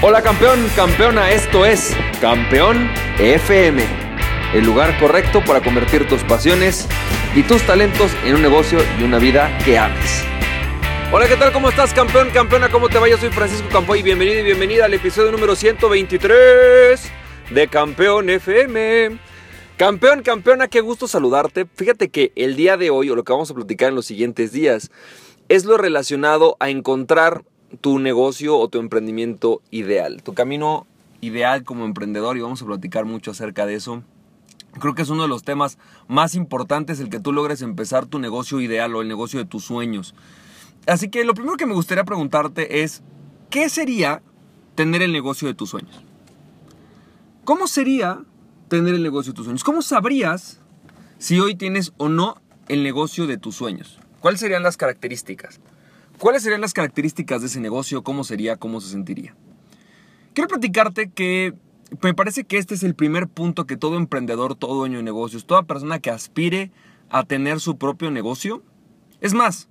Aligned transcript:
Hola 0.00 0.22
campeón, 0.22 0.64
campeona, 0.76 1.32
esto 1.32 1.66
es 1.66 1.92
Campeón 2.20 2.88
FM, 3.18 3.82
el 4.54 4.64
lugar 4.64 4.96
correcto 5.00 5.42
para 5.44 5.60
convertir 5.60 6.06
tus 6.06 6.22
pasiones 6.22 6.86
y 7.34 7.42
tus 7.42 7.66
talentos 7.66 8.12
en 8.24 8.36
un 8.36 8.42
negocio 8.42 8.78
y 9.00 9.02
una 9.02 9.18
vida 9.18 9.58
que 9.64 9.76
ames. 9.76 10.22
Hola, 11.10 11.26
¿qué 11.26 11.34
tal? 11.34 11.52
¿Cómo 11.52 11.68
estás, 11.68 11.92
campeón, 11.92 12.30
campeona? 12.30 12.68
¿Cómo 12.68 12.88
te 12.88 13.00
va? 13.00 13.08
Yo 13.08 13.18
soy 13.18 13.30
Francisco 13.30 13.68
Campoy 13.72 14.04
bienvenido 14.04 14.38
y 14.38 14.44
bienvenida 14.44 14.84
al 14.84 14.94
episodio 14.94 15.32
número 15.32 15.56
123 15.56 17.10
de 17.50 17.66
Campeón 17.66 18.30
FM. 18.30 19.18
Campeón, 19.76 20.22
campeona, 20.22 20.68
qué 20.68 20.80
gusto 20.80 21.08
saludarte. 21.08 21.66
Fíjate 21.74 22.08
que 22.08 22.30
el 22.36 22.54
día 22.54 22.76
de 22.76 22.90
hoy, 22.90 23.10
o 23.10 23.16
lo 23.16 23.24
que 23.24 23.32
vamos 23.32 23.50
a 23.50 23.54
platicar 23.54 23.88
en 23.88 23.96
los 23.96 24.06
siguientes 24.06 24.52
días, 24.52 24.92
es 25.48 25.64
lo 25.64 25.76
relacionado 25.76 26.56
a 26.60 26.70
encontrar 26.70 27.42
tu 27.80 27.98
negocio 27.98 28.58
o 28.58 28.68
tu 28.68 28.78
emprendimiento 28.78 29.62
ideal, 29.70 30.22
tu 30.22 30.34
camino 30.34 30.86
ideal 31.20 31.64
como 31.64 31.84
emprendedor 31.84 32.36
y 32.36 32.40
vamos 32.40 32.62
a 32.62 32.66
platicar 32.66 33.04
mucho 33.04 33.30
acerca 33.30 33.66
de 33.66 33.74
eso. 33.74 34.02
Creo 34.80 34.94
que 34.94 35.02
es 35.02 35.10
uno 35.10 35.22
de 35.22 35.28
los 35.28 35.42
temas 35.42 35.78
más 36.06 36.34
importantes 36.34 37.00
el 37.00 37.10
que 37.10 37.20
tú 37.20 37.32
logres 37.32 37.62
empezar 37.62 38.06
tu 38.06 38.18
negocio 38.18 38.60
ideal 38.60 38.94
o 38.94 39.02
el 39.02 39.08
negocio 39.08 39.38
de 39.38 39.44
tus 39.44 39.64
sueños. 39.64 40.14
Así 40.86 41.10
que 41.10 41.24
lo 41.24 41.34
primero 41.34 41.56
que 41.56 41.66
me 41.66 41.74
gustaría 41.74 42.04
preguntarte 42.04 42.82
es, 42.82 43.02
¿qué 43.50 43.68
sería 43.68 44.22
tener 44.74 45.02
el 45.02 45.12
negocio 45.12 45.48
de 45.48 45.54
tus 45.54 45.70
sueños? 45.70 46.02
¿Cómo 47.44 47.66
sería 47.66 48.20
tener 48.68 48.94
el 48.94 49.02
negocio 49.02 49.32
de 49.32 49.36
tus 49.36 49.46
sueños? 49.46 49.64
¿Cómo 49.64 49.82
sabrías 49.82 50.60
si 51.18 51.40
hoy 51.40 51.54
tienes 51.54 51.92
o 51.96 52.08
no 52.08 52.40
el 52.68 52.82
negocio 52.82 53.26
de 53.26 53.38
tus 53.38 53.56
sueños? 53.56 53.98
¿Cuáles 54.20 54.40
serían 54.40 54.62
las 54.62 54.76
características? 54.76 55.60
¿Cuáles 56.18 56.42
serían 56.42 56.60
las 56.60 56.72
características 56.72 57.40
de 57.40 57.46
ese 57.46 57.60
negocio? 57.60 58.02
¿Cómo 58.02 58.24
sería? 58.24 58.56
¿Cómo 58.56 58.80
se 58.80 58.90
sentiría? 58.90 59.36
Quiero 60.34 60.48
platicarte 60.48 61.10
que 61.10 61.54
me 62.02 62.12
parece 62.12 62.44
que 62.44 62.58
este 62.58 62.74
es 62.74 62.82
el 62.82 62.94
primer 62.94 63.28
punto 63.28 63.66
que 63.66 63.76
todo 63.76 63.96
emprendedor, 63.96 64.56
todo 64.56 64.74
dueño 64.74 64.98
de 64.98 65.04
negocios, 65.04 65.46
toda 65.46 65.62
persona 65.62 66.00
que 66.00 66.10
aspire 66.10 66.72
a 67.08 67.24
tener 67.24 67.60
su 67.60 67.78
propio 67.78 68.10
negocio, 68.10 68.62
es 69.20 69.32
más, 69.32 69.68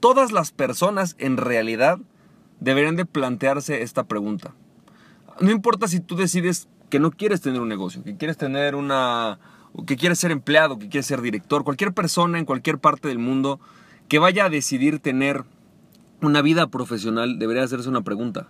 todas 0.00 0.32
las 0.32 0.52
personas 0.52 1.16
en 1.18 1.38
realidad 1.38 1.98
deberían 2.60 2.96
de 2.96 3.06
plantearse 3.06 3.82
esta 3.82 4.04
pregunta. 4.04 4.54
No 5.40 5.50
importa 5.50 5.88
si 5.88 6.00
tú 6.00 6.14
decides 6.14 6.68
que 6.90 7.00
no 7.00 7.10
quieres 7.10 7.40
tener 7.40 7.60
un 7.60 7.68
negocio, 7.68 8.04
que 8.04 8.16
quieres 8.16 8.36
tener 8.36 8.74
una 8.74 9.38
que 9.86 9.96
quieres 9.96 10.18
ser 10.18 10.30
empleado, 10.30 10.78
que 10.78 10.88
quieres 10.88 11.06
ser 11.06 11.20
director, 11.20 11.64
cualquier 11.64 11.92
persona 11.92 12.38
en 12.38 12.46
cualquier 12.46 12.78
parte 12.78 13.08
del 13.08 13.18
mundo 13.18 13.60
que 14.08 14.18
vaya 14.18 14.46
a 14.46 14.48
decidir 14.48 15.00
tener 15.00 15.44
una 16.22 16.42
vida 16.42 16.68
profesional 16.68 17.38
debería 17.38 17.62
hacerse 17.62 17.88
una 17.88 18.02
pregunta. 18.02 18.48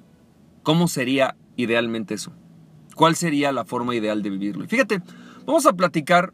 ¿Cómo 0.63 0.89
sería 0.89 1.37
idealmente 1.57 2.15
eso? 2.15 2.33
¿Cuál 2.95 3.17
sería 3.17 3.53
la 3.53 3.65
forma 3.65 3.95
ideal 3.95 4.23
de 4.23 4.31
vivirlo? 4.31 4.65
Y 4.65 4.69
fíjate, 4.69 5.03
vamos 5.47 5.67
a 5.67 5.75
platicar 5.75 6.33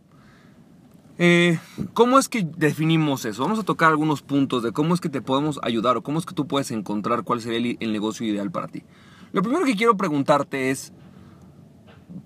eh, 1.19 1.59
cómo 1.93 2.19
es 2.19 2.29
que 2.29 2.47
definimos 2.57 3.25
eso. 3.25 3.43
Vamos 3.43 3.59
a 3.59 3.65
tocar 3.65 3.91
algunos 3.91 4.23
puntos 4.23 4.63
de 4.63 4.73
cómo 4.73 4.95
es 4.95 5.01
que 5.01 5.09
te 5.09 5.21
podemos 5.21 5.61
ayudar 5.63 5.97
o 5.97 6.03
cómo 6.03 6.19
es 6.19 6.27
que 6.27 6.35
tú 6.35 6.47
puedes 6.47 6.71
encontrar 6.71 7.25
cuál 7.25 7.41
sería 7.41 7.77
el, 7.79 7.93
negocio 7.93 8.27
ideal 8.27 8.51
para 8.51 8.69
ti. 8.69 8.83
Lo 9.33 9.43
primero 9.43 9.65
que 9.65 9.77
quiero 9.77 9.97
preguntarte 9.97 10.71
es, 10.71 10.93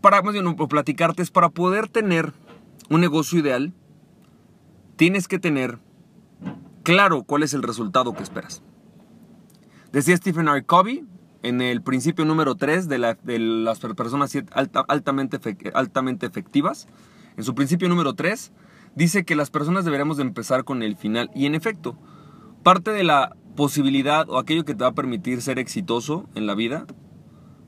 para 0.00 0.22
más 0.22 0.32
bien, 0.32 0.56
platicarte 0.56 1.22
es 1.22 1.30
para 1.30 1.48
poder 1.50 1.88
tener 1.88 2.32
un 2.88 3.00
negocio 3.00 3.38
ideal, 3.38 3.72
tienes 4.96 5.28
que 5.28 5.38
tener 5.38 5.78
claro 6.82 7.24
cuál 7.24 7.42
es 7.42 7.54
el 7.54 7.62
resultado 7.62 8.14
que 8.14 8.22
esperas. 8.22 8.62
Decía 9.92 10.16
Stephen 10.16 10.48
R. 10.48 10.64
Covey 10.64 11.04
en 11.42 11.60
el 11.60 11.82
principio 11.82 12.24
número 12.24 12.56
3 12.56 12.88
de, 12.88 12.98
las 12.98 13.78
personas 13.78 14.36
altamente, 14.88 15.38
altamente 15.74 16.26
efectivas, 16.26 16.88
en 17.36 17.44
su 17.44 17.54
principio 17.54 17.88
número 17.88 18.14
3, 18.14 18.52
dice 18.94 19.24
que 19.24 19.36
las 19.36 19.50
personas 19.50 19.84
deberíamos 19.84 20.16
de 20.16 20.24
empezar 20.24 20.64
con 20.64 20.82
el 20.82 20.96
final. 20.96 21.30
Y 21.34 21.46
en 21.46 21.54
efecto, 21.54 21.98
parte 22.62 22.90
de 22.90 23.04
la 23.04 23.36
posibilidad 23.54 24.28
o 24.28 24.38
aquello 24.38 24.64
que 24.64 24.74
te 24.74 24.84
va 24.84 24.90
a 24.90 24.94
permitir 24.94 25.42
ser 25.42 25.58
exitoso 25.58 26.28
en 26.34 26.46
la 26.46 26.54
vida, 26.54 26.86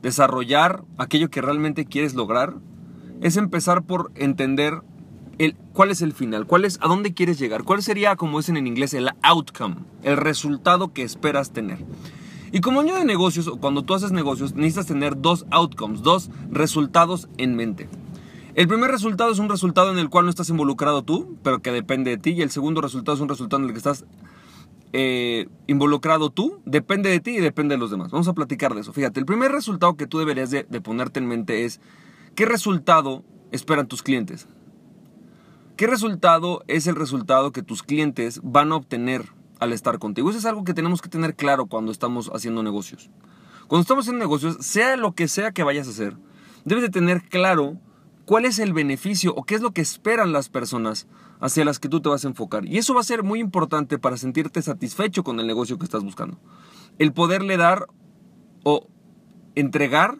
desarrollar 0.02 0.84
aquello 0.96 1.30
que 1.30 1.42
realmente 1.42 1.84
quieres 1.84 2.14
lograr, 2.14 2.56
es 3.20 3.36
empezar 3.36 3.82
por 3.82 4.10
entender 4.14 4.82
el, 5.38 5.56
cuál 5.72 5.90
es 5.90 6.02
el 6.02 6.12
final, 6.12 6.46
cuál 6.46 6.64
es, 6.64 6.78
a 6.82 6.88
dónde 6.88 7.14
quieres 7.14 7.38
llegar, 7.38 7.64
cuál 7.64 7.82
sería, 7.82 8.16
como 8.16 8.38
dicen 8.38 8.56
en 8.56 8.66
inglés, 8.66 8.92
el 8.94 9.10
outcome, 9.22 9.76
el 10.02 10.16
resultado 10.16 10.92
que 10.92 11.02
esperas 11.02 11.52
tener. 11.52 11.78
Y 12.50 12.60
como 12.60 12.80
año 12.80 12.94
de 12.94 13.04
negocios, 13.04 13.46
o 13.46 13.58
cuando 13.58 13.82
tú 13.82 13.94
haces 13.94 14.10
negocios, 14.10 14.54
necesitas 14.54 14.86
tener 14.86 15.20
dos 15.20 15.46
outcomes, 15.50 16.02
dos 16.02 16.30
resultados 16.50 17.28
en 17.36 17.56
mente. 17.56 17.88
El 18.54 18.66
primer 18.66 18.90
resultado 18.90 19.30
es 19.30 19.38
un 19.38 19.48
resultado 19.48 19.92
en 19.92 19.98
el 19.98 20.08
cual 20.08 20.24
no 20.24 20.30
estás 20.30 20.48
involucrado 20.48 21.02
tú, 21.02 21.36
pero 21.42 21.60
que 21.60 21.70
depende 21.70 22.10
de 22.10 22.18
ti. 22.18 22.30
Y 22.30 22.42
el 22.42 22.50
segundo 22.50 22.80
resultado 22.80 23.14
es 23.14 23.20
un 23.20 23.28
resultado 23.28 23.62
en 23.62 23.68
el 23.68 23.72
que 23.72 23.78
estás 23.78 24.04
eh, 24.92 25.46
involucrado 25.66 26.30
tú, 26.30 26.60
depende 26.64 27.10
de 27.10 27.20
ti 27.20 27.36
y 27.36 27.40
depende 27.40 27.74
de 27.74 27.78
los 27.78 27.90
demás. 27.90 28.10
Vamos 28.10 28.26
a 28.26 28.32
platicar 28.32 28.74
de 28.74 28.80
eso. 28.80 28.92
Fíjate, 28.92 29.20
el 29.20 29.26
primer 29.26 29.52
resultado 29.52 29.96
que 29.96 30.06
tú 30.06 30.18
deberías 30.18 30.50
de 30.50 30.64
ponerte 30.80 31.20
en 31.20 31.26
mente 31.26 31.66
es, 31.66 31.80
¿qué 32.34 32.46
resultado 32.46 33.22
esperan 33.52 33.86
tus 33.86 34.02
clientes? 34.02 34.48
¿Qué 35.78 35.86
resultado 35.86 36.64
es 36.66 36.88
el 36.88 36.96
resultado 36.96 37.52
que 37.52 37.62
tus 37.62 37.84
clientes 37.84 38.40
van 38.42 38.72
a 38.72 38.74
obtener 38.74 39.26
al 39.60 39.72
estar 39.72 40.00
contigo? 40.00 40.28
Eso 40.28 40.40
es 40.40 40.44
algo 40.44 40.64
que 40.64 40.74
tenemos 40.74 41.00
que 41.00 41.08
tener 41.08 41.36
claro 41.36 41.66
cuando 41.66 41.92
estamos 41.92 42.32
haciendo 42.34 42.64
negocios. 42.64 43.10
Cuando 43.68 43.82
estamos 43.82 44.02
haciendo 44.02 44.24
negocios, 44.24 44.56
sea 44.58 44.96
lo 44.96 45.14
que 45.14 45.28
sea 45.28 45.52
que 45.52 45.62
vayas 45.62 45.86
a 45.86 45.90
hacer, 45.90 46.16
debes 46.64 46.82
de 46.82 46.90
tener 46.90 47.22
claro 47.28 47.78
cuál 48.24 48.44
es 48.44 48.58
el 48.58 48.72
beneficio 48.72 49.32
o 49.36 49.44
qué 49.44 49.54
es 49.54 49.60
lo 49.60 49.70
que 49.70 49.80
esperan 49.80 50.32
las 50.32 50.48
personas 50.48 51.06
hacia 51.38 51.64
las 51.64 51.78
que 51.78 51.88
tú 51.88 52.00
te 52.00 52.08
vas 52.08 52.24
a 52.24 52.28
enfocar. 52.28 52.66
Y 52.66 52.78
eso 52.78 52.92
va 52.92 53.00
a 53.00 53.04
ser 53.04 53.22
muy 53.22 53.38
importante 53.38 54.00
para 54.00 54.16
sentirte 54.16 54.60
satisfecho 54.60 55.22
con 55.22 55.38
el 55.38 55.46
negocio 55.46 55.78
que 55.78 55.84
estás 55.84 56.02
buscando. 56.02 56.40
El 56.98 57.12
poderle 57.12 57.56
dar 57.56 57.86
o 58.64 58.88
entregar 59.54 60.18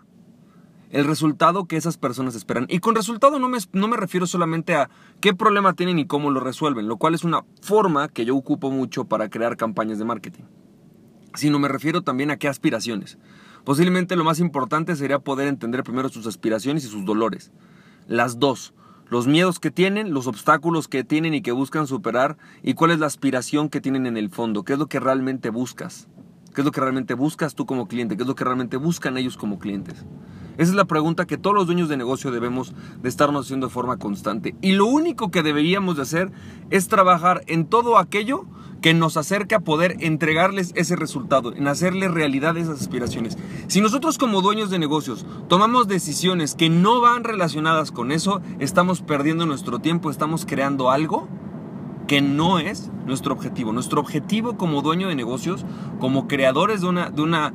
el 0.91 1.05
resultado 1.05 1.67
que 1.67 1.77
esas 1.77 1.99
personas 1.99 2.35
esperan. 2.35 2.67
Y 2.69 2.81
con 2.81 2.95
resultado 2.95 3.39
no 3.39 3.49
me, 3.49 3.59
no 3.73 3.89
me 3.89 3.97
refiero 3.97 4.27
solamente 4.27 4.75
a 4.75 4.91
qué 5.21 5.35
problema 5.35 5.75
tienen 5.75 5.99
y 5.99 6.07
cómo 6.07 6.31
lo 6.31 6.41
resuelven, 6.41 6.89
lo 6.89 6.97
cual 6.97 7.15
es 7.15 7.25
una 7.25 7.45
forma 7.63 8.09
que 8.09 8.25
yo 8.25 8.37
ocupo 8.37 8.71
mucho 8.71 9.05
para 9.05 9.29
crear 9.29 9.57
campañas 9.57 9.99
de 9.99 10.05
marketing, 10.05 10.45
sino 11.35 11.59
me 11.59 11.69
refiero 11.69 12.03
también 12.03 12.31
a 12.31 12.37
qué 12.37 12.49
aspiraciones. 12.49 13.19
Posiblemente 13.65 14.17
lo 14.17 14.25
más 14.25 14.41
importante 14.41 14.97
sería 14.97 15.19
poder 15.19 15.49
entender 15.49 15.83
primero 15.83 16.09
sus 16.09 16.27
aspiraciones 16.27 16.85
y 16.85 16.89
sus 16.89 17.05
dolores. 17.05 17.53
Las 18.07 18.39
dos. 18.39 18.73
Los 19.11 19.27
miedos 19.27 19.59
que 19.59 19.71
tienen, 19.71 20.13
los 20.13 20.27
obstáculos 20.27 20.87
que 20.87 21.03
tienen 21.03 21.33
y 21.33 21.41
que 21.41 21.53
buscan 21.53 21.87
superar, 21.87 22.37
y 22.63 22.75
cuál 22.75 22.91
es 22.91 22.99
la 22.99 23.07
aspiración 23.07 23.71
que 23.71 23.81
tienen 23.81 24.07
en 24.07 24.19
el 24.19 24.29
fondo, 24.29 24.65
qué 24.65 24.75
es 24.75 24.79
lo 24.79 24.87
que 24.87 25.01
realmente 25.01 25.49
buscas. 25.49 26.09
¿Qué 26.55 26.63
es 26.63 26.65
lo 26.65 26.73
que 26.73 26.81
realmente 26.81 27.15
buscas 27.15 27.55
tú 27.55 27.67
como 27.67 27.89
cliente? 27.89 28.17
¿Qué 28.17 28.23
es 28.23 28.27
lo 28.27 28.35
que 28.35 28.45
realmente 28.45 28.77
buscan 28.77 29.17
ellos 29.17 29.37
como 29.37 29.59
clientes? 29.59 30.05
Esa 30.59 30.73
es 30.73 30.77
la 30.77 30.87
pregunta 30.87 31.25
que 31.25 31.39
todos 31.39 31.55
los 31.55 31.67
dueños 31.67 31.89
de 31.89 31.97
negocio 31.97 32.33
debemos 32.33 32.75
de 33.01 33.09
estarnos 33.09 33.47
haciendo 33.47 33.69
de 33.69 33.73
forma 33.73 33.97
constante. 33.97 34.57
Y 34.61 34.73
lo 34.73 34.87
único 34.87 35.31
que 35.31 35.45
deberíamos 35.45 35.97
de 35.97 36.03
hacer 36.03 36.33
es 36.71 36.89
trabajar 36.89 37.45
en 37.47 37.65
todo 37.65 37.97
aquello 37.97 38.45
que 38.83 38.93
nos 38.93 39.17
acerque 39.17 39.55
a 39.55 39.61
poder 39.61 39.97
entregarles 40.01 40.73
ese 40.75 40.97
resultado, 40.97 41.53
en 41.53 41.69
hacerles 41.69 42.11
realidad 42.11 42.57
esas 42.57 42.81
aspiraciones. 42.81 43.39
Si 43.69 43.81
nosotros 43.81 44.19
como 44.19 44.43
dueños 44.43 44.69
de 44.71 44.81
negocios 44.81 45.27
tomamos 45.49 45.87
decisiones 45.87 46.57
que 46.57 46.69
no 46.69 47.01
van 47.01 47.23
relacionadas 47.23 47.93
con 47.93 48.11
eso, 48.11 48.41
estamos 48.59 49.01
perdiendo 49.01 49.47
nuestro 49.47 49.79
tiempo, 49.79 50.11
estamos 50.11 50.45
creando 50.45 50.91
algo 50.91 51.29
que 52.09 52.21
no 52.21 52.59
es 52.59 52.91
nuestro 53.07 53.33
objetivo. 53.33 53.73
Nuestro 53.73 54.01
objetivo 54.01 54.57
como 54.57 54.83
dueño 54.83 55.09
de 55.09 55.15
negocios, 55.15 55.65
como 56.01 56.27
creadores 56.27 56.81
de 56.81 56.89
una 56.89 57.53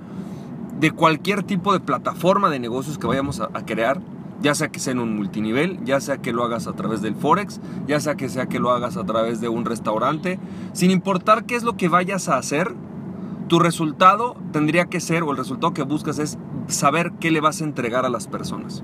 de 0.83 0.91
cualquier 0.91 1.43
tipo 1.43 1.71
de 1.71 1.79
plataforma 1.79 2.49
de 2.49 2.59
negocios 2.59 2.97
que 2.97 3.07
vayamos 3.07 3.39
a, 3.39 3.47
crear, 3.65 4.01
ya 4.41 4.53
sea 4.53 4.67
que 4.67 4.81
sea 4.81 4.91
en 4.91 4.99
un 4.99 5.15
multinivel, 5.15 5.79
ya 5.85 6.01
sea 6.01 6.17
que 6.17 6.33
lo 6.33 6.43
hagas 6.43 6.67
a 6.67 6.73
través 6.73 7.01
del 7.01 7.15
Forex, 7.15 7.61
ya 7.87 8.01
sea 8.01 8.15
que 8.15 8.27
sea 8.27 8.47
que 8.47 8.59
lo 8.59 8.69
hagas 8.69 8.97
a 8.97 9.05
través 9.05 9.39
de 9.39 9.47
un 9.47 9.63
restaurante, 9.63 10.41
sin 10.73 10.91
importar 10.91 11.45
qué 11.45 11.55
es 11.55 11.63
lo 11.63 11.77
que 11.77 11.87
vayas 11.87 12.27
a 12.27 12.35
hacer, 12.35 12.75
tu 13.47 13.59
resultado 13.59 14.35
tendría 14.51 14.87
que 14.87 14.99
ser, 14.99 15.23
o 15.23 15.31
el 15.31 15.37
resultado 15.37 15.73
que 15.73 15.83
buscas 15.83 16.19
es 16.19 16.37
saber 16.67 17.13
qué 17.17 17.31
le 17.31 17.39
vas 17.39 17.61
a 17.61 17.63
entregar 17.63 18.05
a 18.05 18.09
las 18.09 18.27
personas. 18.27 18.83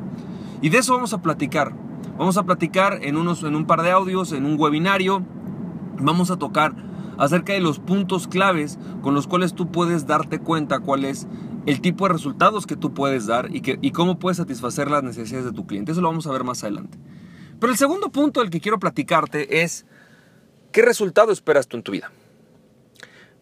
Y 0.62 0.70
de 0.70 0.78
eso 0.78 0.94
vamos 0.94 1.12
a 1.12 1.22
platicar. 1.22 1.74
Vamos 2.18 2.38
a 2.38 2.44
platicar 2.44 3.00
en, 3.02 3.18
unos, 3.18 3.44
en 3.44 3.58
un 3.58 3.66
par 3.66 3.82
de 3.82 3.92
audios, 3.92 4.32
en 4.32 4.46
un 4.46 4.58
webinario. 4.58 5.22
Vamos 6.00 6.32
a 6.32 6.38
tocar 6.38 6.76
acerca 7.18 7.52
de 7.52 7.60
los 7.60 7.80
puntos 7.80 8.30
claves 8.30 8.80
con 9.02 9.14
los 9.14 9.28
cuales 9.28 9.54
tú 9.54 9.68
puedes 9.68 10.08
darte 10.08 10.40
cuenta 10.40 10.80
cuál 10.80 11.04
es 11.04 11.28
el 11.70 11.82
tipo 11.82 12.08
de 12.08 12.14
resultados 12.14 12.66
que 12.66 12.76
tú 12.76 12.96
puedes 12.96 13.28
dar 13.28 13.56
y, 13.56 13.62
que, 13.62 13.78
y 13.80 13.92
cómo 13.92 14.18
puedes 14.18 14.38
satisfacer 14.38 14.90
las 14.90 15.04
necesidades 15.04 15.46
de 15.46 15.52
tu 15.52 15.68
cliente. 15.68 15.92
Eso 15.92 16.02
lo 16.02 16.08
vamos 16.08 16.26
a 16.26 16.32
ver 16.32 16.44
más 16.44 16.64
adelante. 16.64 16.98
Pero 17.60 17.72
el 17.72 17.78
segundo 17.78 18.10
punto 18.10 18.40
del 18.40 18.50
que 18.50 18.60
quiero 18.60 18.80
platicarte 18.80 19.62
es, 19.62 19.86
¿qué 20.72 20.82
resultado 20.82 21.32
esperas 21.32 21.68
tú 21.68 21.78
en 21.78 21.84
tu 21.84 21.92
vida? 21.92 22.12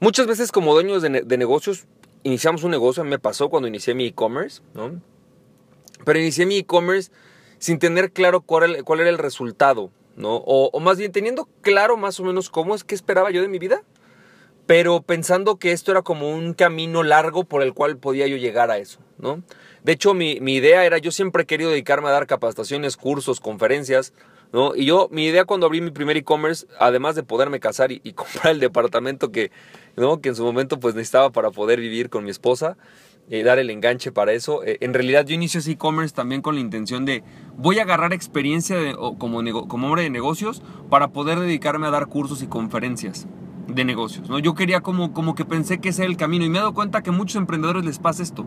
Muchas 0.01 0.27
veces 0.27 0.51
como 0.51 0.73
dueños 0.73 1.01
de, 1.01 1.37
negocios 1.37 1.85
iniciamos 2.23 2.65
un 2.65 2.71
negocio, 2.71 3.05
me 3.05 3.17
pasó 3.17 3.47
cuando 3.47 3.69
inicié 3.69 3.93
mi 3.93 4.07
e-commerce, 4.07 4.61
¿no? 4.73 5.01
Pero 6.03 6.19
inicié 6.19 6.45
mi 6.45 6.57
e-commerce 6.57 7.11
sin 7.59 7.79
tener 7.79 8.11
claro 8.11 8.41
cuál, 8.41 8.83
cuál, 8.83 8.99
era 8.99 9.09
el 9.09 9.17
resultado, 9.17 9.89
¿no? 10.17 10.35
O, 10.35 10.69
o 10.73 10.79
más 10.81 10.97
bien 10.97 11.13
teniendo 11.13 11.47
claro 11.61 11.95
más 11.95 12.19
o 12.19 12.25
menos 12.25 12.49
cómo 12.49 12.75
es 12.75 12.83
que 12.83 12.93
esperaba 12.93 13.31
yo 13.31 13.41
de 13.41 13.47
mi 13.47 13.57
vida, 13.57 13.83
pero 14.67 15.01
pensando 15.01 15.57
que 15.57 15.71
esto 15.71 15.91
era 15.91 16.01
como 16.01 16.29
un 16.29 16.53
camino 16.53 17.01
largo 17.01 17.45
por 17.45 17.63
el 17.63 17.73
cual 17.73 17.97
podía 17.97 18.27
yo 18.27 18.35
llegar 18.35 18.69
a 18.69 18.77
eso, 18.77 18.99
¿no? 19.17 19.41
De 19.83 19.93
hecho, 19.93 20.13
mi, 20.13 20.41
mi 20.41 20.55
idea 20.55 20.83
era, 20.83 20.97
yo 20.97 21.11
siempre 21.11 21.43
he 21.43 21.45
querido 21.45 21.69
dedicarme 21.69 22.09
a 22.09 22.11
dar 22.11 22.27
capacitaciones, 22.27 22.97
cursos, 22.97 23.39
conferencias, 23.39 24.13
¿no? 24.51 24.75
Y 24.75 24.85
yo, 24.85 25.07
mi 25.09 25.25
idea 25.25 25.45
cuando 25.45 25.65
abrí 25.65 25.79
mi 25.79 25.91
primer 25.91 26.17
e-commerce, 26.17 26.67
además 26.79 27.15
de 27.15 27.23
poderme 27.23 27.61
casar 27.61 27.93
y, 27.93 27.99
comprar 28.13 28.53
el 28.53 28.59
departamento 28.59 29.31
que, 29.31 29.51
¿no? 29.95 30.19
que 30.19 30.29
en 30.29 30.35
su 30.35 30.43
momento 30.43 30.79
pues 30.81 30.95
necesitaba 30.95 31.31
para 31.31 31.51
poder 31.51 31.79
vivir 31.79 32.09
con 32.09 32.25
mi 32.25 32.29
esposa, 32.29 32.75
eh, 33.29 33.43
dar 33.43 33.59
el 33.59 33.69
enganche 33.69 34.11
para 34.11 34.33
eso. 34.33 34.65
Eh, 34.65 34.77
en 34.81 34.93
realidad 34.93 35.25
yo 35.25 35.33
inicio 35.33 35.61
ese 35.61 35.71
e-commerce 35.71 36.13
también 36.13 36.41
con 36.41 36.55
la 36.55 36.61
intención 36.61 37.05
de 37.05 37.23
voy 37.55 37.79
a 37.79 37.83
agarrar 37.83 38.11
experiencia 38.11 38.77
como 39.17 39.37
hombre 39.37 40.03
de 40.03 40.09
negocios 40.09 40.61
para 40.89 41.09
poder 41.09 41.39
dedicarme 41.39 41.87
a 41.87 41.91
dar 41.91 42.07
cursos 42.07 42.41
y 42.41 42.47
conferencias 42.47 43.27
de 43.67 43.85
negocios. 43.85 44.29
¿no? 44.29 44.39
Yo 44.39 44.55
quería 44.55 44.81
como, 44.81 45.13
como 45.13 45.35
que 45.35 45.45
pensé 45.45 45.79
que 45.79 45.89
ese 45.89 46.03
era 46.03 46.11
el 46.11 46.17
camino 46.17 46.45
y 46.45 46.49
me 46.49 46.57
he 46.57 46.61
dado 46.61 46.73
cuenta 46.73 47.03
que 47.03 47.09
a 47.09 47.13
muchos 47.13 47.35
emprendedores 47.35 47.85
les 47.85 47.99
pasa 47.99 48.23
esto. 48.23 48.45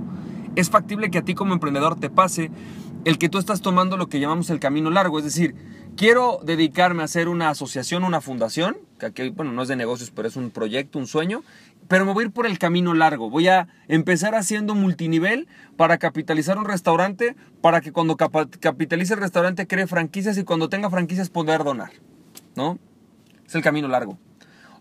Es 0.56 0.70
factible 0.70 1.10
que 1.10 1.18
a 1.18 1.22
ti 1.22 1.34
como 1.34 1.54
emprendedor 1.54 1.98
te 1.98 2.10
pase 2.10 2.50
el 3.04 3.18
que 3.18 3.28
tú 3.28 3.38
estás 3.38 3.60
tomando 3.60 3.96
lo 3.96 4.08
que 4.08 4.20
llamamos 4.20 4.50
el 4.50 4.60
camino 4.60 4.90
largo, 4.90 5.18
es 5.18 5.24
decir, 5.24 5.54
quiero 5.96 6.40
dedicarme 6.42 7.02
a 7.02 7.06
hacer 7.06 7.28
una 7.28 7.48
asociación, 7.48 8.04
una 8.04 8.20
fundación, 8.20 8.76
que 8.98 9.06
aquí, 9.06 9.30
bueno, 9.30 9.52
no 9.52 9.62
es 9.62 9.68
de 9.68 9.76
negocios, 9.76 10.10
pero 10.14 10.28
es 10.28 10.36
un 10.36 10.50
proyecto, 10.50 10.98
un 10.98 11.06
sueño, 11.06 11.42
pero 11.88 12.04
me 12.04 12.12
voy 12.12 12.24
a 12.24 12.26
ir 12.26 12.32
por 12.32 12.46
el 12.46 12.58
camino 12.58 12.92
largo. 12.92 13.30
Voy 13.30 13.48
a 13.48 13.68
empezar 13.88 14.34
haciendo 14.34 14.74
multinivel 14.74 15.48
para 15.76 15.98
capitalizar 15.98 16.58
un 16.58 16.66
restaurante, 16.66 17.36
para 17.62 17.80
que 17.80 17.92
cuando 17.92 18.16
capitalice 18.16 19.14
el 19.14 19.20
restaurante 19.20 19.66
cree 19.66 19.86
franquicias 19.86 20.36
y 20.36 20.44
cuando 20.44 20.68
tenga 20.68 20.90
franquicias 20.90 21.30
poder 21.30 21.64
donar, 21.64 21.92
¿no? 22.54 22.78
Es 23.46 23.54
el 23.54 23.62
camino 23.62 23.88
largo. 23.88 24.18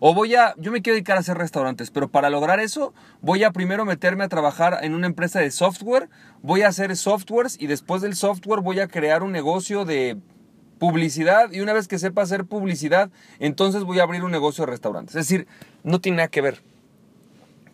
O 0.02 0.14
voy 0.14 0.34
a, 0.34 0.54
yo 0.56 0.72
me 0.72 0.80
quiero 0.80 0.94
dedicar 0.94 1.18
a 1.18 1.20
hacer 1.20 1.36
restaurantes, 1.36 1.90
pero 1.90 2.08
para 2.08 2.30
lograr 2.30 2.58
eso 2.58 2.94
voy 3.20 3.44
a 3.44 3.52
primero 3.52 3.84
meterme 3.84 4.24
a 4.24 4.28
trabajar 4.28 4.78
en 4.82 4.94
una 4.94 5.06
empresa 5.06 5.40
de 5.40 5.50
software, 5.50 6.08
voy 6.40 6.62
a 6.62 6.68
hacer 6.68 6.96
softwares 6.96 7.56
y 7.60 7.66
después 7.66 8.00
del 8.00 8.16
software 8.16 8.62
voy 8.62 8.80
a 8.80 8.88
crear 8.88 9.22
un 9.22 9.30
negocio 9.30 9.84
de 9.84 10.16
publicidad 10.78 11.52
y 11.52 11.60
una 11.60 11.74
vez 11.74 11.86
que 11.86 11.98
sepa 11.98 12.22
hacer 12.22 12.46
publicidad, 12.46 13.10
entonces 13.40 13.84
voy 13.84 14.00
a 14.00 14.04
abrir 14.04 14.24
un 14.24 14.30
negocio 14.30 14.64
de 14.64 14.70
restaurantes. 14.70 15.14
Es 15.16 15.28
decir, 15.28 15.46
no 15.84 16.00
tiene 16.00 16.16
nada 16.16 16.28
que 16.28 16.40
ver. 16.40 16.62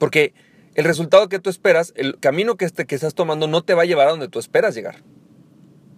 Porque 0.00 0.34
el 0.74 0.84
resultado 0.84 1.28
que 1.28 1.38
tú 1.38 1.48
esperas, 1.48 1.92
el 1.94 2.18
camino 2.18 2.56
que, 2.56 2.64
este, 2.64 2.86
que 2.86 2.96
estás 2.96 3.14
tomando 3.14 3.46
no 3.46 3.62
te 3.62 3.74
va 3.74 3.82
a 3.82 3.86
llevar 3.86 4.08
a 4.08 4.10
donde 4.10 4.28
tú 4.28 4.40
esperas 4.40 4.74
llegar. 4.74 4.96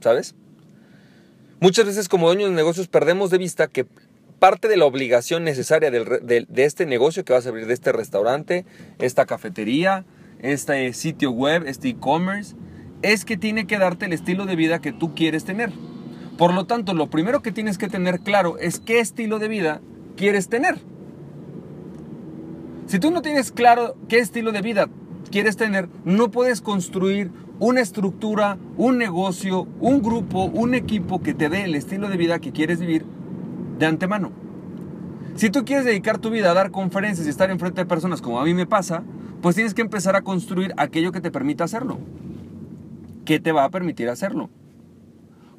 ¿Sabes? 0.01 0.35
Muchas 1.59 1.87
veces 1.87 2.09
como 2.09 2.27
dueños 2.27 2.51
de 2.51 2.55
negocios 2.55 2.87
perdemos 2.87 3.31
de 3.31 3.39
vista 3.39 3.67
que 3.67 3.87
parte 4.39 4.69
de 4.69 4.77
la 4.77 4.85
obligación 4.85 5.45
necesaria 5.45 5.91
de 5.91 6.47
este 6.57 6.87
negocio 6.87 7.25
que 7.25 7.33
vas 7.33 7.47
a 7.47 7.49
abrir, 7.49 7.67
de 7.67 7.75
este 7.75 7.93
restaurante, 7.93 8.65
esta 8.99 9.27
cafetería, 9.27 10.05
este 10.41 10.93
sitio 10.93 11.31
web, 11.31 11.65
este 11.67 11.89
e-commerce, 11.89 12.55
es 13.03 13.25
que 13.25 13.37
tiene 13.37 13.67
que 13.67 13.79
darte 13.79 14.07
el 14.07 14.13
estilo 14.13 14.47
de 14.47 14.57
vida 14.57 14.81
que 14.81 14.93
tú 14.93 15.15
quieres 15.15 15.45
tener. 15.45 15.73
Por 16.37 16.55
lo 16.55 16.67
tanto, 16.67 16.95
lo 16.95 17.11
primero 17.11 17.43
que 17.43 17.53
tienes 17.53 17.79
que 17.79 17.89
tener 17.89 18.21
claro 18.21 18.59
es 18.59 18.79
qué 18.79 19.01
estilo 19.01 19.39
de 19.39 19.49
vida 19.49 19.81
quieres 20.17 20.49
tener. 20.49 20.79
Si 22.87 22.99
tú 22.99 23.11
no 23.11 23.23
tienes 23.23 23.51
claro 23.51 23.97
qué 24.09 24.19
estilo 24.19 24.53
de 24.53 24.63
vida 24.63 24.89
quieres 25.31 25.57
tener, 25.57 25.89
no 26.05 26.31
puedes 26.31 26.61
construir 26.61 27.31
una 27.59 27.81
estructura, 27.81 28.57
un 28.77 28.99
negocio, 28.99 29.67
un 29.81 30.01
grupo, 30.01 30.45
un 30.45 30.75
equipo 30.75 31.21
que 31.21 31.35
te 31.35 31.49
dé 31.49 31.65
el 31.65 31.75
estilo 31.75 32.09
de 32.09 32.17
vida 32.17 32.39
que 32.39 32.53
quieres 32.53 32.79
vivir 32.79 33.05
de 33.79 33.87
antemano. 33.87 34.33
Si 35.37 35.51
tú 35.51 35.65
quieres 35.65 35.85
dedicar 35.85 36.19
tu 36.19 36.31
vida 36.31 36.51
a 36.51 36.55
dar 36.55 36.71
conferencias 36.71 37.27
y 37.27 37.31
estar 37.31 37.51
enfrente 37.51 37.81
de 37.81 37.87
personas 37.87 38.21
como 38.21 38.41
a 38.41 38.45
mí 38.45 38.55
me 38.55 38.67
pasa, 38.67 39.05
pues 39.41 39.55
tienes 39.55 39.75
que 39.75 39.83
empezar 39.83 40.17
a 40.17 40.23
construir 40.23 40.75
aquello 40.77 41.13
que 41.13 41.21
te 41.21 41.31
permita 41.31 41.65
hacerlo. 41.65 41.99
¿Qué 43.25 43.39
te 43.39 43.53
va 43.53 43.65
a 43.65 43.71
permitir 43.71 44.09
hacerlo? 44.09 44.51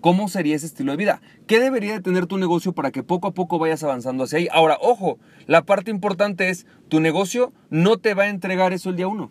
¿Cómo 0.02 0.28
sería 0.28 0.56
ese 0.56 0.66
estilo 0.66 0.92
de 0.92 0.98
vida? 0.98 1.22
¿Qué 1.46 1.60
debería 1.60 1.94
de 1.94 2.02
tener 2.02 2.26
tu 2.26 2.38
negocio 2.38 2.74
para 2.74 2.92
que 2.92 3.04
poco 3.04 3.28
a 3.28 3.34
poco 3.34 3.60
vayas 3.60 3.84
avanzando 3.84 4.24
hacia 4.24 4.40
ahí? 4.40 4.48
Ahora, 4.52 4.78
ojo, 4.82 5.18
la 5.46 5.64
parte 5.64 5.92
importante 5.92 6.50
es, 6.50 6.66
tu 6.88 7.00
negocio 7.00 7.54
no 7.70 7.98
te 7.98 8.14
va 8.14 8.24
a 8.24 8.30
entregar 8.30 8.74
eso 8.74 8.90
el 8.90 8.96
día 8.96 9.08
uno. 9.08 9.30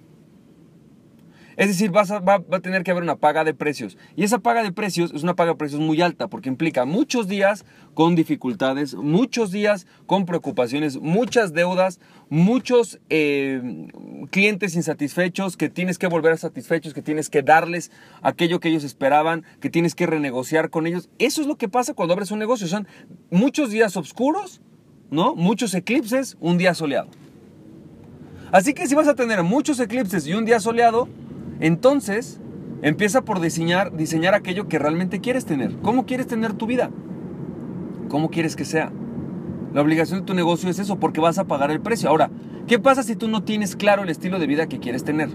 Es 1.59 1.67
decir, 1.67 1.91
vas 1.91 2.13
va, 2.13 2.45
a 2.53 2.61
tener 2.61 2.85
que 2.85 2.93
haber 2.93 3.03
una 3.03 3.17
paga 3.17 3.43
de 3.43 3.53
precios. 3.53 3.99
Y 4.15 4.23
esa 4.23 4.39
paga 4.39 4.63
de 4.63 4.71
precios 4.71 5.13
es 5.13 5.25
una 5.25 5.35
paga 5.35 5.51
de 5.51 5.57
precios 5.57 5.81
muy 5.81 6.01
alta 6.01 6.29
porque 6.29 6.49
implica 6.49 6.85
muchos 6.85 7.27
días 7.27 7.65
con 7.95 8.15
dificultades, 8.15 8.95
muchos 8.95 9.51
días 9.51 9.89
con 10.07 10.25
preocupaciones, 10.25 11.01
muchas 11.01 11.53
deudas, 11.53 11.99
muchos 12.29 13.01
eh, 13.11 13.89
clientes 14.31 14.77
insatisfechos 14.77 15.57
que 15.57 15.69
tienes 15.69 15.99
que 15.99 16.07
volver 16.07 16.35
a 16.35 16.37
satisfechos, 16.37 16.95
que 16.95 17.03
tienes 17.03 17.29
que 17.29 17.43
darles 17.43 17.91
aquello 18.23 18.61
que 18.61 18.69
ellos 18.69 18.85
esperaban, 18.85 19.43
que 19.61 19.69
tienes 19.69 19.97
que 19.97 20.07
renegociar 20.07 20.71
con 20.71 20.87
ellos. 20.87 21.11
Eso 21.19 21.41
es 21.41 21.49
lo 21.49 21.57
que 21.57 21.69
pasa 21.69 21.93
cuando 21.93 22.15
abres 22.15 22.31
un 22.31 22.39
negocio. 22.39 22.69
Son 22.69 22.87
muchos 23.33 23.73
días 23.73 23.97
oscuros, 23.97 24.61
¿no? 25.11 25.35
Muchos 25.35 25.75
eclipses, 25.75 26.37
un 26.39 26.57
día 26.57 26.73
soleado. 26.75 27.09
Así 28.53 28.75
que 28.75 28.87
si 28.87 28.95
vas 28.95 29.09
a 29.09 29.17
tener 29.17 29.43
muchos 29.43 29.81
eclipses 29.81 30.25
y 30.25 30.35
un 30.35 30.45
día 30.45 30.61
soleado, 30.61 31.09
entonces, 31.61 32.41
empieza 32.83 33.23
por 33.23 33.41
diseñar, 33.41 33.97
diseñar 33.97 34.35
aquello 34.35 34.69
que 34.69 34.79
realmente 34.79 35.21
quieres 35.21 35.45
tener. 35.45 35.77
¿Cómo 35.83 36.07
quieres 36.07 36.27
tener 36.27 36.53
tu 36.53 36.67
vida? 36.67 36.91
¿Cómo 38.09 38.31
quieres 38.31 38.57
que 38.57 38.65
sea? 38.65 38.93
La 39.75 39.83
obligación 39.83 40.21
de 40.21 40.27
tu 40.27 40.35
negocio 40.35 40.71
es 40.71 40.79
eso, 40.79 40.99
porque 40.99 41.21
vas 41.21 41.39
a 41.39 41.45
pagar 41.45 41.71
el 41.71 41.81
precio. 41.81 42.09
Ahora, 42.09 42.31
¿qué 42.67 42.79
pasa 42.79 43.03
si 43.03 43.17
tú 43.17 43.29
no 43.29 43.43
tienes 43.43 43.77
claro 43.77 44.03
el 44.03 44.09
estilo 44.09 44.39
de 44.39 44.47
vida 44.47 44.67
que 44.67 44.79
quieres 44.79 45.05
tener? 45.05 45.29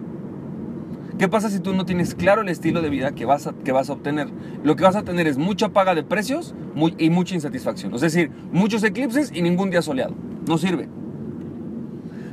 ¿Qué 1.19 1.27
pasa 1.27 1.49
si 1.49 1.59
tú 1.59 1.73
no 1.73 1.85
tienes 1.85 2.15
claro 2.15 2.41
el 2.41 2.49
estilo 2.49 2.81
de 2.81 2.89
vida 2.89 3.13
que 3.13 3.25
vas 3.25 3.45
a, 3.45 3.53
que 3.53 3.71
vas 3.71 3.89
a 3.89 3.93
obtener? 3.93 4.29
Lo 4.63 4.75
que 4.75 4.83
vas 4.83 4.95
a 4.95 5.03
tener 5.03 5.27
es 5.27 5.37
mucha 5.37 5.69
paga 5.69 5.93
de 5.93 6.03
precios 6.03 6.55
y 6.97 7.09
mucha 7.11 7.35
insatisfacción. 7.35 7.93
Es 7.93 8.01
decir, 8.01 8.31
muchos 8.51 8.83
eclipses 8.83 9.31
y 9.33 9.43
ningún 9.43 9.69
día 9.69 9.83
soleado. 9.83 10.15
No 10.47 10.57
sirve. 10.57 10.89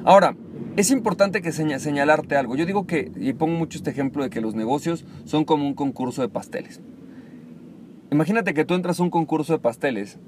Ahora, 0.04 0.34
es 0.76 0.90
importante 0.90 1.42
que 1.42 1.52
señalarte 1.52 2.36
algo. 2.36 2.56
Yo 2.56 2.66
digo 2.66 2.86
que, 2.86 3.10
y 3.16 3.32
pongo 3.32 3.58
mucho 3.58 3.78
este 3.78 3.90
ejemplo 3.90 4.22
de 4.22 4.30
que 4.30 4.40
los 4.40 4.54
negocios 4.54 5.04
son 5.24 5.44
como 5.44 5.66
un 5.66 5.74
concurso 5.74 6.22
de 6.22 6.28
pasteles. 6.28 6.80
Imagínate 8.10 8.54
que 8.54 8.64
tú 8.64 8.74
entras 8.74 9.00
a 9.00 9.02
un 9.02 9.10
concurso 9.10 9.52
de 9.52 9.58
pasteles 9.58 10.18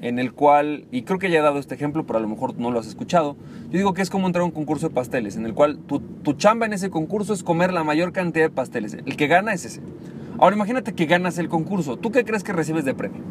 en 0.00 0.18
el 0.18 0.32
cual, 0.32 0.86
y 0.90 1.02
creo 1.02 1.20
que 1.20 1.30
ya 1.30 1.38
he 1.38 1.42
dado 1.42 1.60
este 1.60 1.76
ejemplo, 1.76 2.04
pero 2.04 2.18
a 2.18 2.22
lo 2.22 2.28
mejor 2.28 2.58
no 2.58 2.72
lo 2.72 2.80
has 2.80 2.88
escuchado, 2.88 3.36
yo 3.70 3.78
digo 3.78 3.94
que 3.94 4.02
es 4.02 4.10
como 4.10 4.26
entrar 4.26 4.42
a 4.42 4.46
un 4.46 4.50
concurso 4.50 4.88
de 4.88 4.94
pasteles, 4.94 5.36
en 5.36 5.46
el 5.46 5.54
cual 5.54 5.78
tu, 5.78 6.00
tu 6.00 6.32
chamba 6.32 6.66
en 6.66 6.72
ese 6.72 6.90
concurso 6.90 7.32
es 7.32 7.44
comer 7.44 7.72
la 7.72 7.84
mayor 7.84 8.12
cantidad 8.12 8.46
de 8.46 8.50
pasteles. 8.50 8.94
El 8.94 9.16
que 9.16 9.28
gana 9.28 9.52
es 9.52 9.64
ese. 9.64 9.80
Ahora 10.38 10.56
imagínate 10.56 10.92
que 10.92 11.06
ganas 11.06 11.38
el 11.38 11.48
concurso. 11.48 11.96
¿Tú 11.96 12.10
qué 12.10 12.24
crees 12.24 12.42
que 12.42 12.52
recibes 12.52 12.84
de 12.84 12.94
premio? 12.94 13.22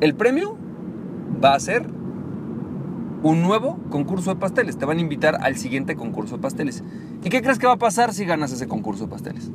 El 0.00 0.14
premio 0.16 0.56
va 1.42 1.54
a 1.54 1.60
ser 1.60 1.86
un 3.22 3.42
nuevo 3.42 3.78
concurso 3.90 4.34
de 4.34 4.40
pasteles. 4.40 4.78
Te 4.78 4.84
van 4.84 4.98
a 4.98 5.00
invitar 5.00 5.38
al 5.40 5.56
siguiente 5.56 5.96
concurso 5.96 6.36
de 6.36 6.42
pasteles. 6.42 6.82
¿Y 7.24 7.30
qué 7.30 7.42
crees 7.42 7.58
que 7.58 7.66
va 7.66 7.74
a 7.74 7.78
pasar 7.78 8.12
si 8.12 8.24
ganas 8.24 8.52
ese 8.52 8.68
concurso 8.68 9.04
de 9.04 9.10
pasteles? 9.10 9.50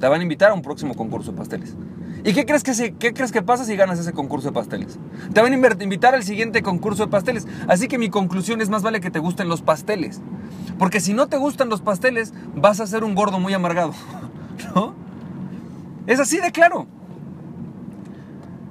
Te 0.00 0.08
van 0.08 0.20
a 0.20 0.22
invitar 0.22 0.50
a 0.50 0.54
un 0.54 0.62
próximo 0.62 0.94
concurso 0.94 1.32
de 1.32 1.38
pasteles. 1.38 1.76
¿Y 2.24 2.32
qué 2.34 2.46
crees 2.46 2.62
que, 2.62 2.94
qué 2.94 3.12
crees 3.12 3.32
que 3.32 3.42
pasa 3.42 3.64
si 3.64 3.76
ganas 3.76 3.98
ese 3.98 4.12
concurso 4.12 4.48
de 4.48 4.54
pasteles? 4.54 4.98
Te 5.32 5.42
van 5.42 5.52
a 5.52 5.82
invitar 5.82 6.14
al 6.14 6.22
siguiente 6.22 6.62
concurso 6.62 7.04
de 7.04 7.10
pasteles. 7.10 7.46
Así 7.68 7.88
que 7.88 7.98
mi 7.98 8.10
conclusión 8.10 8.60
es 8.60 8.68
más 8.68 8.82
vale 8.82 9.00
que 9.00 9.10
te 9.10 9.18
gusten 9.18 9.48
los 9.48 9.62
pasteles. 9.62 10.20
Porque 10.78 11.00
si 11.00 11.14
no 11.14 11.26
te 11.26 11.36
gustan 11.36 11.68
los 11.68 11.82
pasteles, 11.82 12.32
vas 12.54 12.80
a 12.80 12.86
ser 12.86 13.04
un 13.04 13.14
gordo 13.14 13.38
muy 13.38 13.52
amargado. 13.54 13.92
¿No? 14.74 14.94
Es 16.06 16.20
así 16.20 16.38
de 16.38 16.52
claro. 16.52 16.86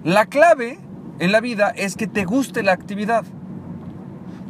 La 0.04 0.26
clave 0.26 0.80
en 1.20 1.32
la 1.32 1.42
vida 1.42 1.70
es 1.70 1.96
que 1.96 2.08
te 2.08 2.26
guste 2.26 2.64
la 2.64 2.72
actividad. 2.72 3.26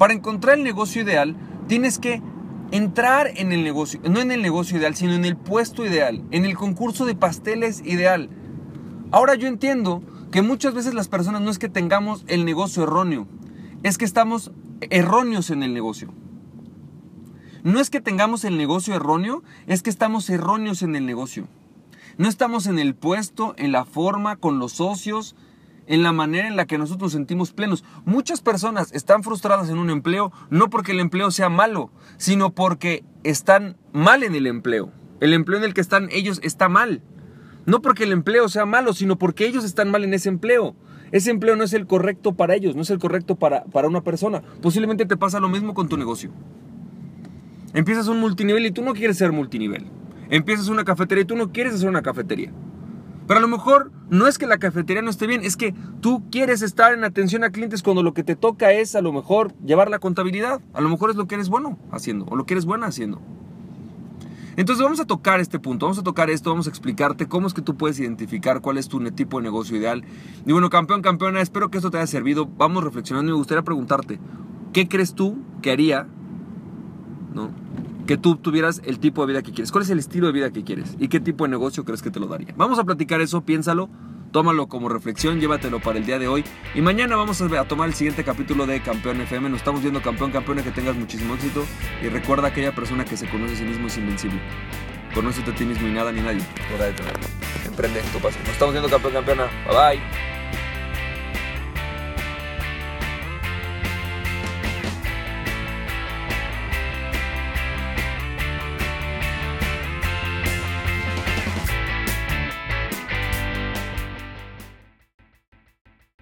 Para 0.02 0.16
encontrar 0.16 0.58
el 0.58 0.64
negocio 0.64 1.04
ideal, 1.04 1.36
tienes 1.68 2.00
que 2.00 2.24
entrar 2.72 3.28
en 3.36 3.52
el 3.52 3.64
negocio, 3.64 4.02
no 4.10 4.20
en 4.20 4.32
el 4.32 4.42
negocio 4.42 4.80
ideal, 4.80 4.96
sino 4.96 5.14
en 5.14 5.26
el 5.26 5.38
puesto 5.38 5.86
ideal, 5.86 6.24
en 6.32 6.44
el 6.44 6.58
concurso 6.58 7.06
de 7.06 7.14
pasteles 7.14 7.86
ideal. 7.86 8.28
Ahora 9.12 9.36
yo 9.36 9.48
entiendo 9.48 10.02
que 10.32 10.42
muchas 10.42 10.74
veces 10.74 10.96
las 10.96 11.08
personas 11.08 11.42
no 11.42 11.52
es 11.52 11.60
que 11.60 11.70
tengamos 11.70 12.26
el 12.26 12.46
negocio 12.46 12.82
erróneo, 12.82 13.28
es 13.84 14.00
que 14.00 14.06
estamos 14.06 14.52
erróneos 14.90 15.52
en 15.52 15.62
el 15.62 15.72
negocio. 15.72 16.12
No 17.62 17.80
es 17.80 17.92
que 17.92 18.02
tengamos 18.02 18.44
el 18.44 18.58
negocio 18.58 18.96
erróneo, 18.96 19.44
es 19.68 19.84
que 19.84 19.92
estamos 19.92 20.28
erróneos 20.32 20.82
en 20.82 20.96
el 20.96 21.06
negocio. 21.06 21.48
No 22.18 22.28
estamos 22.28 22.66
en 22.66 22.80
el 22.80 22.96
puesto, 22.96 23.54
en 23.56 23.72
la 23.72 23.86
forma, 23.86 24.38
con 24.38 24.58
los 24.58 24.72
socios, 24.72 25.36
en 25.92 26.04
la 26.04 26.14
manera 26.14 26.48
en 26.48 26.56
la 26.56 26.66
que 26.66 26.78
nosotros 26.78 27.08
nos 27.08 27.12
sentimos 27.12 27.52
plenos. 27.52 27.84
Muchas 28.06 28.40
personas 28.40 28.94
están 28.94 29.24
frustradas 29.24 29.70
en 29.70 29.78
un 29.78 29.90
empleo 29.90 30.32
no 30.50 30.70
porque 30.70 30.94
el 30.94 31.02
empleo 31.02 31.32
sea 31.32 31.50
malo, 31.50 31.92
sino 32.16 32.52
porque 32.52 33.04
están 33.26 33.76
mal 33.92 34.24
en 34.24 34.34
el 34.34 34.48
empleo. 34.48 34.90
El 35.20 35.34
empleo 35.34 35.60
en 35.60 35.66
el 35.66 35.74
que 35.74 35.82
están 35.82 36.08
ellos 36.10 36.40
está 36.44 36.70
mal. 36.70 37.02
No 37.66 37.82
porque 37.82 38.06
el 38.06 38.14
empleo 38.14 38.48
sea 38.48 38.66
malo, 38.66 38.94
sino 38.94 39.18
porque 39.18 39.46
ellos 39.46 39.66
están 39.66 39.92
mal 39.92 40.06
en 40.06 40.14
ese 40.14 40.30
empleo. 40.30 40.76
Ese 41.12 41.30
empleo 41.30 41.58
no 41.58 41.66
es 41.66 41.74
el 41.74 41.86
correcto 41.86 42.36
para 42.36 42.56
ellos, 42.56 42.74
no 42.74 42.84
es 42.84 42.90
el 42.90 42.98
correcto 42.98 43.36
para, 43.36 43.66
para 43.66 43.90
una 43.90 44.00
persona. 44.00 44.42
Posiblemente 44.62 45.06
te 45.06 45.18
pasa 45.18 45.42
lo 45.42 45.50
mismo 45.50 45.74
con 45.74 45.90
tu 45.90 45.98
negocio. 45.98 46.32
Empiezas 47.74 48.08
un 48.08 48.22
multinivel 48.22 48.66
y 48.66 48.72
tú 48.72 48.82
no 48.82 48.94
quieres 48.94 49.18
ser 49.18 49.34
multinivel. 49.34 49.88
Empiezas 50.30 50.70
una 50.70 50.86
cafetería 50.86 51.24
y 51.24 51.28
tú 51.28 51.36
no 51.36 51.52
quieres 51.52 51.74
hacer 51.74 51.90
una 51.90 52.02
cafetería. 52.02 52.54
Pero 53.28 53.38
a 53.38 53.42
lo 53.42 53.48
mejor 53.48 53.92
no 54.10 54.28
es 54.28 54.38
que 54.38 54.48
la 54.48 54.58
cafetería 54.58 55.02
no 55.02 55.10
esté 55.10 55.28
bien, 55.28 55.44
es 55.44 55.56
que 55.56 55.74
tú 56.02 56.24
quieres 56.32 56.62
estar 56.62 56.94
en 56.94 57.04
atención 57.04 57.44
a 57.44 57.52
clientes 57.52 57.84
cuando 57.84 58.04
lo 58.04 58.14
que 58.14 58.24
te 58.24 58.36
toca 58.36 58.72
es 58.72 58.96
a 58.96 59.02
lo 59.02 59.14
mejor 59.14 59.54
llevar 59.66 59.90
la 59.90 60.00
contabilidad. 60.00 60.62
A 60.74 60.82
lo 60.82 60.90
mejor 60.90 61.12
es 61.12 61.16
lo 61.16 61.28
que 61.28 61.36
eres 61.36 61.50
bueno 61.50 61.78
haciendo 61.92 62.26
o 62.26 62.36
lo 62.36 62.46
que 62.46 62.54
eres 62.54 62.66
buena 62.66 62.88
haciendo. 62.88 63.22
Entonces 64.58 64.84
vamos 64.84 65.00
a 65.00 65.06
tocar 65.06 65.40
este 65.40 65.60
punto, 65.60 65.86
vamos 65.86 66.00
a 66.00 66.04
tocar 66.04 66.30
esto, 66.30 66.50
vamos 66.50 66.68
a 66.68 66.70
explicarte 66.70 67.26
cómo 67.26 67.48
es 67.48 67.54
que 67.54 67.62
tú 67.62 67.78
puedes 67.78 68.00
identificar 68.00 68.60
cuál 68.60 68.78
es 68.78 68.90
tu 68.90 69.00
tipo 69.12 69.38
de 69.38 69.44
negocio 69.44 69.78
ideal. 69.78 70.04
Y 70.46 70.52
bueno, 70.52 70.70
campeón, 70.70 71.02
campeona, 71.02 71.40
espero 71.42 71.72
que 71.72 71.78
esto 71.78 71.90
te 71.90 71.98
haya 71.98 72.08
servido. 72.08 72.50
Vamos 72.58 72.84
reflexionando 72.84 73.30
y 73.30 73.34
me 73.34 73.38
gustaría 73.38 73.64
preguntarte, 73.64 74.20
¿qué 74.74 74.90
crees 74.90 75.16
tú 75.16 75.38
que 75.62 75.72
haría 75.72 76.08
¿no? 77.34 77.50
Que 78.06 78.18
tú 78.18 78.36
tuvieras 78.36 78.82
el 78.86 79.00
tipo 79.00 79.26
de 79.26 79.34
vida 79.34 79.42
que 79.42 79.52
quieres? 79.52 79.72
¿Cuál 79.72 79.84
es 79.84 79.90
el 79.90 80.00
estilo 80.00 80.28
de 80.28 80.34
vida 80.34 80.52
que 80.52 80.64
quieres? 80.64 80.96
¿Y 81.00 81.08
qué 81.08 81.20
tipo 81.20 81.46
de 81.46 81.50
negocio 81.50 81.86
crees 81.86 82.02
que 82.02 82.12
te 82.12 82.20
lo 82.20 82.28
daría? 82.28 82.54
Vamos 82.58 82.80
a 82.80 82.84
platicar 82.84 83.22
eso, 83.22 83.42
piénsalo 83.42 83.90
tómalo 84.32 84.68
como 84.68 84.90
reflexión, 84.90 85.40
llévatelo 85.40 85.80
para 85.80 86.00
el 86.00 86.06
día 86.06 86.18
de 86.18 86.28
hoy. 86.28 86.44
Y 86.74 86.82
mañana 86.82 87.16
vamos 87.16 87.42
a 87.42 87.66
tomar 87.66 87.90
el 87.90 87.94
siguiente 87.94 88.24
capítulo 88.24 88.66
de 88.66 88.82
Campeón 88.82 89.22
FM. 89.22 89.50
Nos 89.50 89.60
estamos 89.60 89.82
viendo 89.82 90.02
campeón, 90.02 90.32
campeona, 90.32 90.64
que 90.64 90.72
tengas 90.72 90.96
muchísimo 90.96 91.36
éxito. 91.36 91.66
Y 92.02 92.10
recuerda 92.10 92.48
aquella 92.48 92.74
persona 92.74 93.06
que 93.06 93.18
se 93.18 93.30
conoce 93.30 93.54
a 93.54 93.58
sí 93.58 93.64
mismo 93.64 93.88
es 93.88 93.98
invencible. 93.98 94.40
Conócete 95.14 95.52
a 95.52 95.56
ti 95.56 95.66
mismo 95.66 95.88
y 95.88 95.92
nada 95.92 96.12
ni 96.12 96.22
nadie. 96.22 96.42
Tenerlo. 96.70 97.28
Emprende 97.66 98.02
tu 98.14 98.20
pasión. 98.20 98.44
Nos 98.44 98.54
estamos 98.54 98.74
viendo 98.74 98.90
campeón, 98.90 99.14
campeona. 99.14 99.48
Bye 99.68 99.98
bye. 99.98 100.41